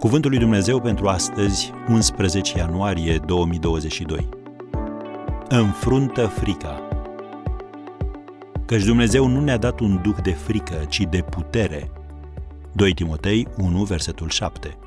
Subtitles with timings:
[0.00, 4.28] Cuvântul lui Dumnezeu pentru astăzi, 11 ianuarie 2022.
[5.48, 6.88] Înfruntă frica.
[8.66, 11.90] Căci Dumnezeu nu ne-a dat un duh de frică, ci de putere.
[12.72, 14.78] 2 Timotei 1, versetul 7.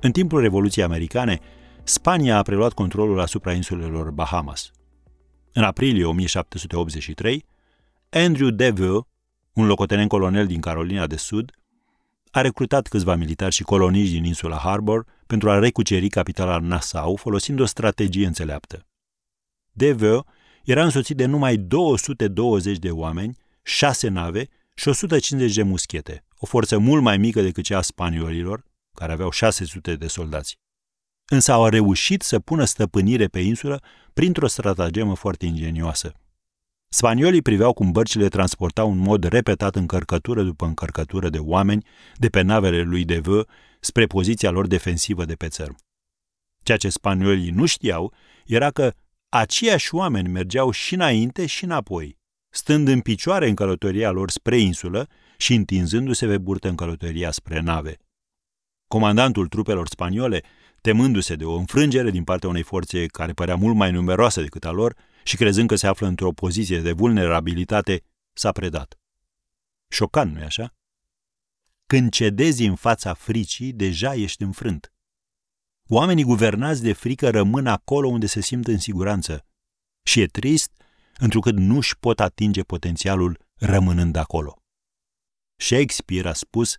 [0.00, 1.38] În timpul Revoluției Americane,
[1.82, 4.70] Spania a preluat controlul asupra insulelor Bahamas.
[5.52, 7.44] În aprilie 1783,
[8.10, 9.06] Andrew Deveux,
[9.52, 11.52] un locotenent colonel din Carolina de Sud,
[12.34, 17.60] a recrutat câțiva militari și coloniști din insula Harbor pentru a recuceri capitala Nassau folosind
[17.60, 18.86] o strategie înțeleaptă.
[19.72, 20.24] Deveux
[20.64, 26.78] era însoțit de numai 220 de oameni, 6 nave și 150 de muschete, o forță
[26.78, 28.64] mult mai mică decât cea a spaniolilor,
[28.94, 30.58] care aveau 600 de soldați.
[31.30, 36.12] Însă au reușit să pună stăpânire pe insulă printr-o stratagemă foarte ingenioasă.
[36.94, 42.40] Spaniolii priveau cum bărcile transportau în mod repetat încărcătură după încărcătură de oameni de pe
[42.40, 43.48] navele lui Deveux
[43.80, 45.76] spre poziția lor defensivă de pe țărm.
[46.62, 48.12] Ceea ce spaniolii nu știau
[48.46, 48.92] era că
[49.28, 55.08] aceiași oameni mergeau și înainte și înapoi, stând în picioare în călătoria lor spre insulă
[55.36, 57.96] și întinzându-se pe burtă în călătoria spre nave.
[58.88, 60.42] Comandantul trupelor spaniole,
[60.80, 64.70] temându-se de o înfrângere din partea unei forțe care părea mult mai numeroasă decât a
[64.70, 68.98] lor, și crezând că se află într-o poziție de vulnerabilitate, s-a predat.
[69.88, 70.74] Șocant, nu-i așa?
[71.86, 74.92] Când cedezi în fața fricii, deja ești înfrânt.
[75.88, 79.46] Oamenii guvernați de frică rămân acolo unde se simt în siguranță.
[80.02, 80.70] Și e trist,
[81.18, 84.62] întrucât nu își pot atinge potențialul rămânând acolo.
[85.56, 86.76] Shakespeare a spus,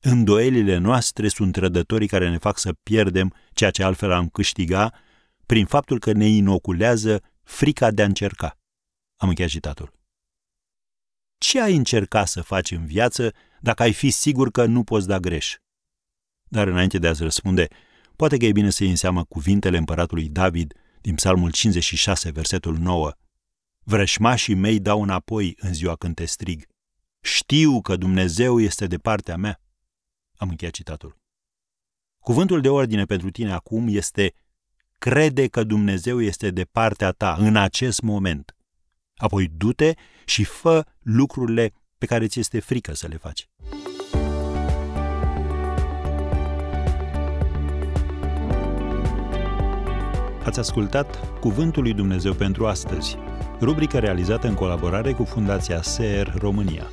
[0.00, 4.94] îndoielile noastre sunt trădătorii care ne fac să pierdem ceea ce altfel am câștiga
[5.46, 8.58] prin faptul că ne inoculează frica de a încerca.
[9.16, 9.92] Am încheiat citatul.
[11.38, 15.18] Ce ai încerca să faci în viață dacă ai fi sigur că nu poți da
[15.18, 15.56] greș?
[16.44, 17.68] Dar înainte de a-ți răspunde,
[18.16, 22.78] poate că e bine să iei în seamă cuvintele împăratului David din Psalmul 56, versetul
[22.78, 23.12] 9.
[23.78, 26.66] Vrășmașii mei dau înapoi în ziua când te strig.
[27.20, 29.60] Știu că Dumnezeu este de partea mea.
[30.36, 31.18] Am încheiat citatul.
[32.18, 34.34] Cuvântul de ordine pentru tine acum este
[34.98, 38.56] crede că Dumnezeu este de partea ta în acest moment.
[39.16, 39.92] Apoi du-te
[40.24, 43.48] și fă lucrurile pe care ți este frică să le faci.
[50.44, 53.16] Ați ascultat Cuvântul lui Dumnezeu pentru astăzi,
[53.60, 56.86] rubrica realizată în colaborare cu Fundația SER România.